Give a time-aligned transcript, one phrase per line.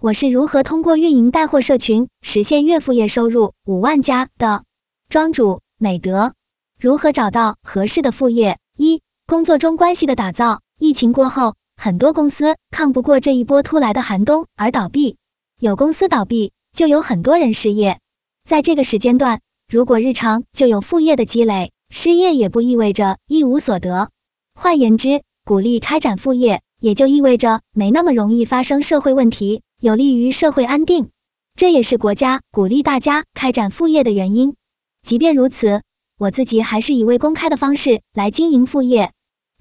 [0.00, 4.62] 我是如何通过运营带货社群实现月副业收入五万加的。
[5.08, 6.34] 庄主美德，
[6.78, 8.60] 如何找到合适的副业？
[8.76, 10.60] 一、工作中关系的打造。
[10.78, 15.16] 疫情过后，很多公司抗不过这一波突来的寒冬而倒闭，
[15.58, 17.98] 有公司倒闭，就有很多人失业。
[18.44, 24.10] 在这个时间段，如果日常就有副业的积累，失业也不意味着一无所得。
[24.54, 31.10] 换言之，鼓励开展副业，也就意味着没那么容易发生社会问题，有利于社会安定。
[31.54, 34.56] 这也是国家鼓励大家开展副业的原因。
[35.02, 35.82] 即便如此，
[36.18, 39.12] 我自己还是以未公开的方式来经营副业。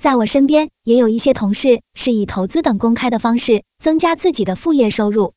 [0.02, 5.34] 在我身边也有一些同事是以投资等公开的方式增加自己的副业收入。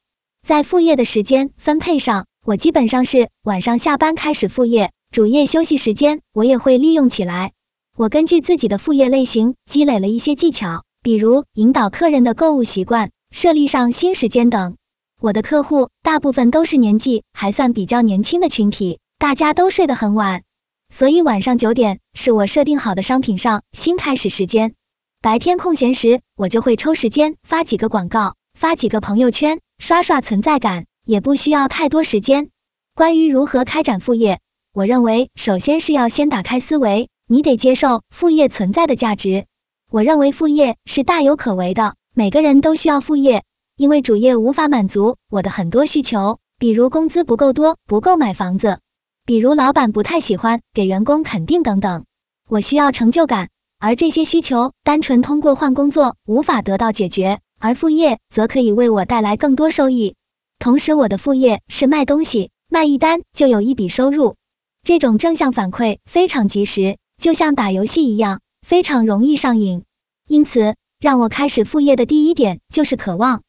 [0.46, 7.52] 在副业的时间分配上，我基本上是晚上下班开始副业，主业休息时间我也会利用起来。
[7.98, 14.76] 我根据自己的副业类型积累了一些技巧，比如引导客人的购物习惯、设立上新时间等。
[15.22, 20.44] 我的客户大部分都是年纪还算比较年轻的群体，大家都睡得很晚。
[20.88, 24.72] 所以晚上九点是我设定好的商品上新开始时间。
[25.20, 32.48] 白天空闲时，我就会抽时间发几个广告，发几个朋友圈，刷刷存在感，也不需要太多时间。
[32.94, 34.40] 关于如何开展副业，
[34.72, 39.44] 我认为首先是要先打开思维，你得接受副业存在的价值。
[39.90, 43.44] 我认为副业是大有可为的，每个人都需要副业，
[43.80, 48.78] 因为主业无法满足我的很多需求，比如工资不够多，不够买房子。
[49.24, 52.04] 比如老板不太喜欢给员工肯定等等，
[52.46, 60.14] 我需要成就感，而这些需求单纯通过换工作无法得到解决，而副业则可以为我带来更多收益。
[60.58, 64.36] 同时，我的副业是卖东西，卖一单就有一笔收入，
[64.82, 69.84] 这种正向反馈非常及时，就像打游戏一样，非常容易上瘾。
[70.28, 73.40] 因此，让我开始副业的第一点就是渴望。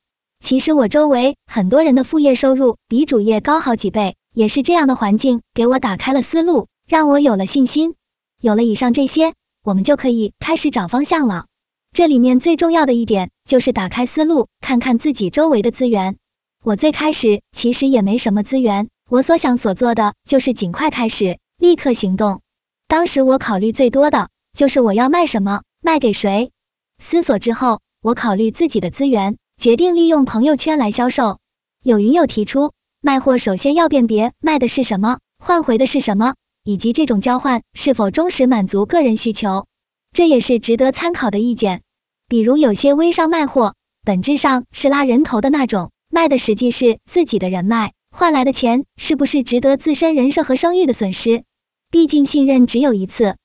[0.42, 4.16] 其实我周围很多人的副业收入比主业高好几倍。
[4.34, 7.95] 也是这样的环境给我打开了思路，让我有了信心。
[8.39, 11.47] 有了以上这些，我们就可以开始找方向了。
[11.91, 16.16] 这里面最重要的一点就是打开思路，看看自己周围的资源。
[16.63, 22.40] 我最开始其实也没什么资源，我所想所做的就是尽快开始，立刻行动。
[22.88, 26.51] 当时我考虑最多的就是我要卖什么，卖给谁。
[27.00, 31.38] 思索之后，我考虑自己的资源，决定利用朋友圈来销售。
[31.83, 32.72] 有云友提出。
[32.99, 36.33] 卖货首先要辨别卖的是什么，换回的是什么，
[36.63, 39.67] 以及这种交换是否忠实满足个人需求，
[40.13, 41.83] 这也是值得参考的意见。
[42.27, 51.44] 比如有些微商卖货，本质上是拉人头的那种，卖的实际是自己的人脉，换来的钱是不是值得自身人设和声誉的损失？
[51.91, 53.35] 毕竟信任只有一次。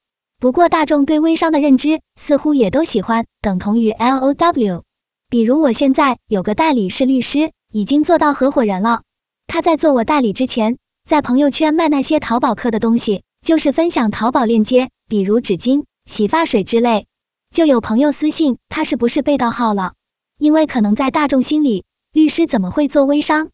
[0.40, 4.85] 不过大众对微商的认知似乎也都喜欢等同于 L O W。
[5.28, 9.02] 比如我现在有个代理是律师，已经做到合伙人了。
[9.48, 17.06] 他在做我代理之前，在朋友圈卖那些淘宝客的东西，就是分享淘宝链接，比如纸巾、洗发水之类。
[17.50, 19.94] 就有朋友私信他是不是被盗号了？
[20.38, 23.48] 因为可能在大众心里，律师怎么会做微商？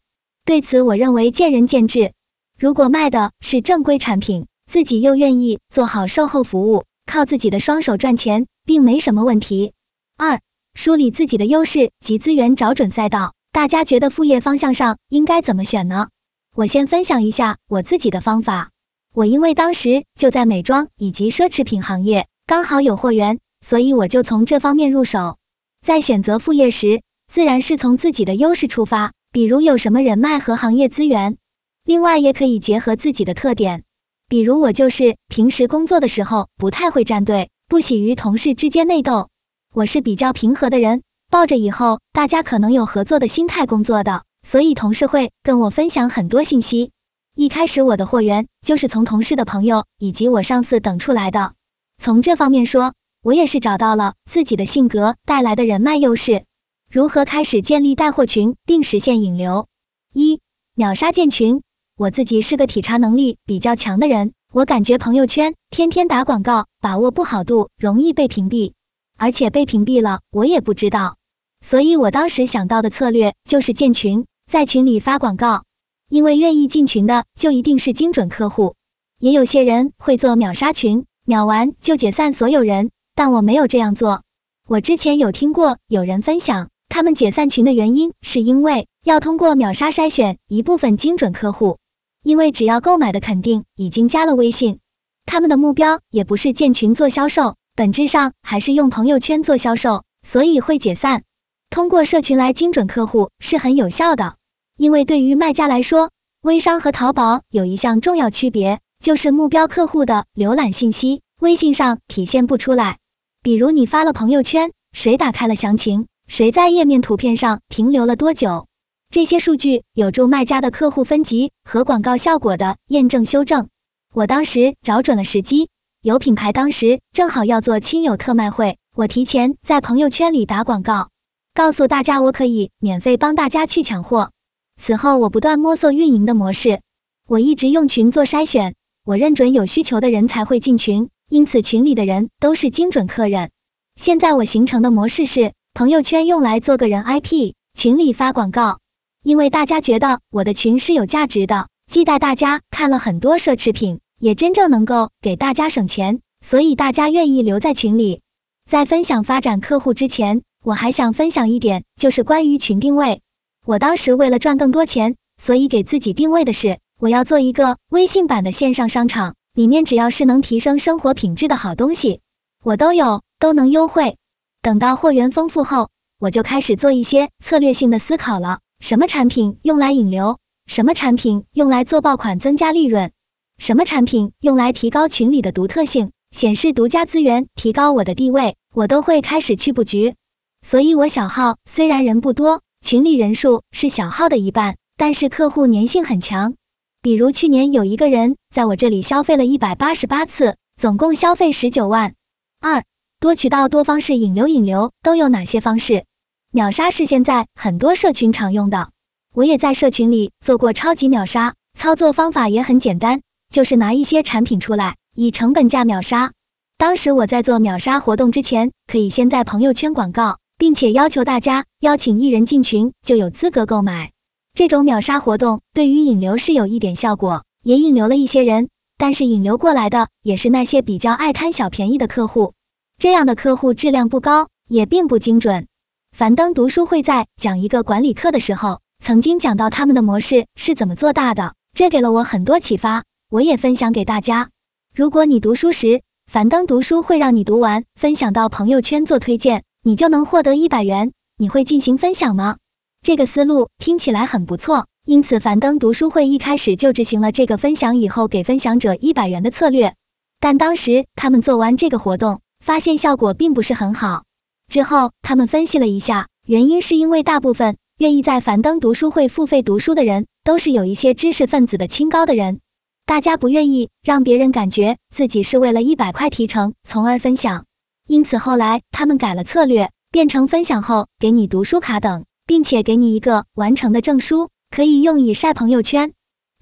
[0.45, 2.13] 对此我认为见仁见智。
[2.59, 9.73] 如果卖的是正规产品，自己又愿意做好售后服务，靠自己的双手赚钱，并没什么问题。
[10.17, 10.41] 二、
[10.73, 13.33] 梳理自己的优势及资源，找准赛道。
[13.51, 16.09] 大家觉得副业方向上应该怎么选呢？
[16.55, 18.71] 我先分享一下我自己的方法。
[19.13, 25.37] 我因为当时就在美妆以及奢侈品行业，刚好有货源，所以我就从这方面入手。
[25.85, 31.37] 在选择副业时，自然是从自己的优势出发，比如有什么人脉和行业资源。
[31.85, 33.83] 另外也可以结合自己的特点，
[34.27, 39.29] 比如我就是平时工作的时候不太会站队，不喜于同事之间内斗，
[39.75, 41.01] 我是比较平和的人。
[41.31, 46.91] 抱着以后大家可能有合作的心态工作的，所以同事会跟我分享很多信息。
[47.35, 51.53] 一开始我的货源就是从同事的朋友以及我上司等出来的。
[51.97, 56.43] 从这方面说，我也是找到了自己的性格带来的人脉优势。
[56.91, 59.65] 如何开始建立带货群并实现引流？
[60.13, 60.39] 一
[60.75, 61.63] 秒杀建群。
[61.97, 68.73] 我自己是个体察能力比较强的人，我感觉朋友圈天天打广告，把握不好度，容易被屏蔽，
[69.17, 71.17] 而且被屏蔽了，我也不知道。
[71.61, 75.63] 所以我当时想到的策略就是建群，在群里发广告，
[76.09, 78.75] 因为愿意进群的就一定是精准客户。
[79.19, 84.23] 也有些人会做秒杀群，秒完就解散所有人，但我没有这样做。
[84.67, 91.77] 我之前有听过有人分享，他们解散群的原因是因为要通过秒杀筛选一部分精准客户，
[92.23, 94.79] 因为只要购买的肯定已经加了微信，
[95.25, 101.23] 他们的目标也不是建群做销售，本质上还是用朋友圈做销售，所以会解散。
[101.71, 104.35] 通过社群来精准客户是很有效的。
[104.77, 106.11] 因为对于卖家来说，
[106.43, 112.99] 微商和淘宝有一项重要区别，就是目标客户的浏览信息，微信上体现不出来。
[113.41, 118.67] 比如你发了朋友圈，谁打开了详情，谁在页面图片上停留了多久，
[119.09, 123.67] 这些数据有助卖家的客户分级和广告效果的验证修正。
[124.13, 125.69] 我当时找准了时机，
[126.03, 131.07] 有品牌当时正好要做亲友特卖会，我提前在朋友圈里打广告，
[131.53, 134.31] 告诉大家我可以免费帮大家去抢货。
[134.75, 136.81] 此后我不断摸索运营的模式，
[137.25, 143.51] 我一直用群做筛选，我认准有需求的人才会进群，因此群里的人都是精准客人。
[143.95, 148.79] 现在我形成的模式是，朋友圈用来做个人 IP，群里发广告，
[149.23, 158.21] 因为大家觉得我的群是有价值的，既带大家看了很多奢侈品，也真正能够给大家省钱，所以大家愿意留在群里。
[158.65, 163.19] 在分享发展客户之前，我还想分享一点，就是关于群定位。
[163.65, 172.21] 我当时为了赚更多钱，所以给自己定位的是，我要做一个微信版的线上商场，里面只要是能提升生活品质的好东西，
[172.63, 174.15] 我都有，都能优惠。
[174.61, 183.11] 等到货源丰富后，我就开始做一些策略性的思考了，什么产品用来引流，什么产品用来做爆款增加利润，
[183.57, 190.15] 什么产品用来提高群里的独特性，显示独家资源，提高我的地位，我都会开始去布局。
[190.61, 192.61] 所以，我小号虽然人不多。
[192.81, 196.55] 群里人数是小号的一半，但是客户粘性很强。
[197.01, 202.13] 比如去年有一个人在我这里消费了一百八十八次，总共消费十九万。
[202.59, 202.83] 二
[203.21, 206.03] 多渠道多方式引流，引流都有哪些方式？
[206.51, 208.89] 秒杀是现在很多社群常用的，
[209.33, 213.21] 我也在社群里做过超级秒杀，操作方法也很简单，
[213.53, 216.33] 就是拿一些产品出来，以成本价秒杀。
[216.77, 220.39] 当时我在做秒杀活动之前，可以先在朋友圈广告。
[220.63, 224.11] 并且要求大家邀请一人进群就有资格购买。
[224.53, 232.53] 这种秒杀活动对于引流是有一点效果，也引流了一些人，但是引流过来的也是那些比较爱贪小便宜的客户，
[232.97, 235.67] 这样的客户质量不高，也并不精准。
[236.15, 243.03] 樊登读书会在讲一个管理课的时候，曾经讲到他们的模式是怎么做大的，这给了我很多启发，
[243.33, 244.51] 我也分享给大家。
[244.93, 249.63] 如果你读书时，樊登读书会让你读完分享到朋友圈做推荐。
[249.81, 252.57] 你就能获得一百元，你会进行分享吗？
[253.01, 259.95] 这个思路听起来很不错，因此樊登读书会一开始就执行了这个分享以后给分享者一百元的策略。
[260.39, 264.25] 但当时他们做完这个活动，发现效果并不是很好。
[264.71, 272.59] 之后他们分析了一下，原因是因为大部分愿意在樊登读书会付费读书的人，都是有一些知识分子的清高的人，
[273.05, 277.65] 大家不愿意让别人感觉自己是为了一百块提成，从而分享。
[278.07, 286.13] 因此后来他们改了策略，变成分享后给你读书卡等，并且给你一个完成的证书，可以用以晒朋友圈。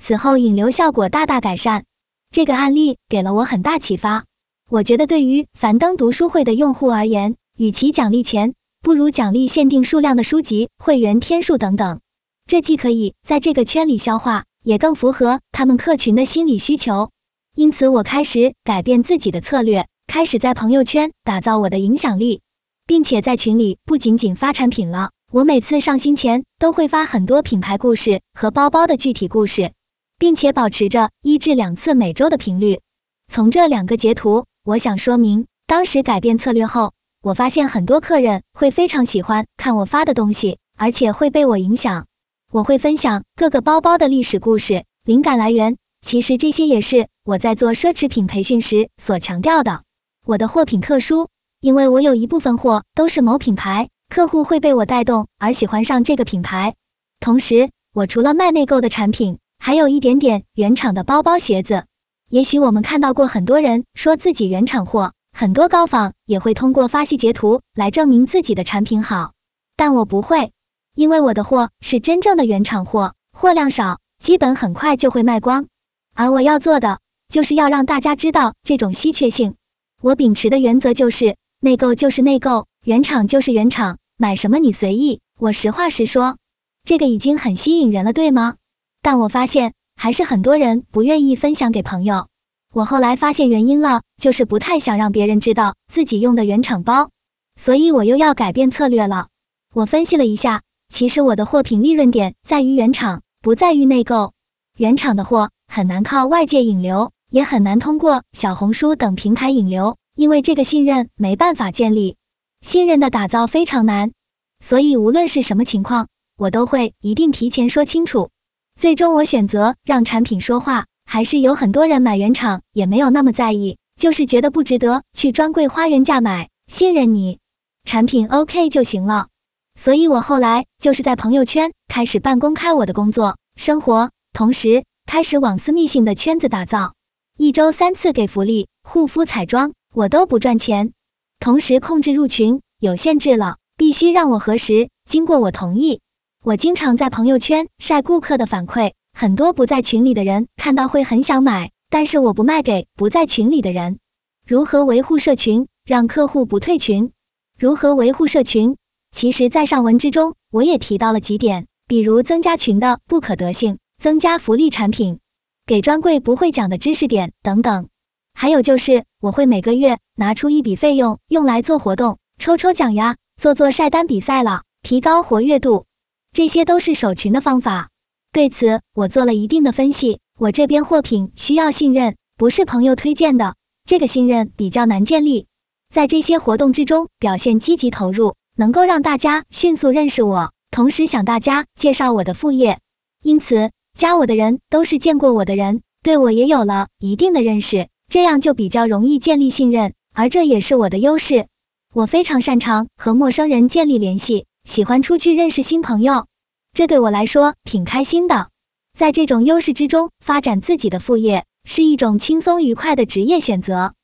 [0.01, 1.85] 此后引流效果大大改善。
[2.31, 4.25] 这个案例给了我很大启发。
[4.67, 11.99] 我觉得对于樊登读书会的用户而言，与其奖励钱，不如奖励限定数量的书籍、会员天数等等。
[12.47, 17.11] 这既可以在这个圈里消化，也更符合他们客群的心理需求。
[17.55, 19.87] 因此我开始改变自己的策略。
[20.07, 22.41] 开始在朋友圈打造我的影响力，
[22.85, 29.71] 并且在群里不仅仅发产品了，我每次上新前都会发很多品牌故事和包包的具体故事，
[30.19, 32.81] 并且保持着一至两次每周的频率。
[33.29, 36.91] 从这两个截图，我想说明，当时改变策略后，
[37.23, 42.07] 我发现很多客人会非常喜欢看我发的东西，而且会被我影响。
[42.53, 49.83] 我会分享各个包包的历史故事、灵感来源，其实这些也是我在做奢侈品培训时所强调的。
[50.25, 51.29] 我的货品特殊，
[51.61, 56.75] 因为我有一部分货都是某品牌，客户会被我带动而喜欢上这个品牌。
[57.21, 61.85] 同时，我除了卖内购的产品，还有一点点原厂的包包、鞋子。
[62.29, 69.31] 也许我们看到过很多人说自己原厂货，很多高仿也会通过发细截图来证明自己的产品好，
[69.77, 70.51] 但我不会，
[70.95, 75.67] 因为我的货是真正的原厂货，货量少，基本很快就会卖光。
[76.13, 79.55] 而我要做的，就是要让大家知道这种稀缺性。
[80.01, 85.21] 我秉持的原则就是内购就是内购，原厂就是原厂，买什么你随意。
[85.39, 86.37] 我实话实说，
[86.83, 88.55] 这个已经很吸引人了，对吗？
[89.01, 92.27] 但我发现还是很多人不愿意分享给朋友。
[92.73, 97.09] 我后来发现原因了，就是不太想让别人知道自己用的原厂包，
[97.55, 99.27] 所以我又要改变策略了。
[99.73, 104.33] 我分析了一下，其实我的货品利润点在于原厂，不在于内购。
[104.77, 107.11] 原厂的货很难靠外界引流。
[107.31, 112.17] 也很难通过小红书等平台引流，因为这个信任没办法建立，
[112.59, 114.11] 信任的打造非常难。
[114.59, 118.31] 所以无论是什么情况，我都会一定提前说清楚。
[118.77, 127.39] 最终我选择让产品说话，还是有很多人买原厂也没有那么在意，就是觉得不值得去专柜花原价买，信任你，
[127.85, 129.29] 产品 OK 就行了。
[129.75, 136.93] 所以我后来就是在朋友圈开始半公开我的工作生活，同时开始往私密性的圈子打造，
[137.37, 140.93] 一周三次给福利，护肤彩妆我都不赚钱，
[141.39, 146.01] 同时控制入群有限制了，必须让我核实，经过我同意。
[146.43, 153.99] 我经常在朋友圈晒顾客的反馈，很多不在群里的人看到会很想买，但是我不卖给不在群里的人。
[154.47, 157.11] 如何维护社群，让客户不退群？
[157.57, 158.75] 如何维护社群？
[159.11, 165.19] 其实，在上文之中，我也提到了几点，比如增加群的不可得性，增加福利产品，
[165.65, 167.89] 给专柜不会讲的知识点等等。
[168.33, 175.85] 还有就是，我会每个月拿出一笔费用用来做活动，抽抽奖呀，做做晒单比赛了，提高活跃度，
[176.31, 177.89] 这些都是守群的方法。
[178.31, 180.19] 对此，我做了一定的分析。
[180.39, 185.47] 我这边货品需要信任，不是朋友推荐的，这个信任比较难建立。
[185.93, 188.35] 在这些活动之中表现积极投入。
[188.61, 192.79] 能够让大家迅速认识我，同时向大家介绍我的副业，
[193.23, 201.47] 因此加我的人都是见过我的人，对我也有了一定的认识，这样就比较容易建立信任，而这也是我的优势。
[201.91, 206.27] 我非常擅长和陌生人建立联系，喜欢出去认识新朋友，
[206.71, 208.49] 这对我来说挺开心的。
[208.95, 213.95] 在这种优势之中发展自己的副业，是一种轻松愉快的职业选择。